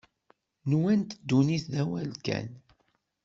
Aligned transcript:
Nwant 0.69 1.09
ddunit 1.19 1.63
d 1.71 1.73
awal 1.81 2.11
kan. 2.25 2.47